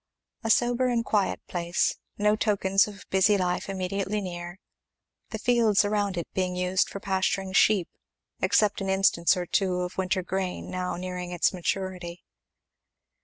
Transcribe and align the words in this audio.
A 0.43 0.49
sober 0.49 0.87
and 0.87 1.05
quiet 1.05 1.45
place, 1.47 1.97
no 2.17 2.35
tokens 2.35 2.87
of 2.87 3.05
busy 3.11 3.37
life 3.37 3.69
immediately 3.69 4.19
near, 4.19 4.57
the 5.29 5.37
fields 5.37 5.85
around 5.85 6.17
it 6.17 6.27
being 6.33 6.55
used 6.55 6.89
for 6.89 6.99
pasturing 6.99 7.53
sheep, 7.53 7.87
except 8.39 8.81
an 8.81 8.89
instance 8.89 9.37
or 9.37 9.45
two 9.45 9.81
of 9.81 9.99
winter 9.99 10.23
grain 10.23 10.71
now 10.71 10.95
nearing 10.95 11.29
its 11.29 11.53
maturity. 11.53 12.23